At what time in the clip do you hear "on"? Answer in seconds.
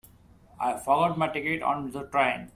1.61-1.91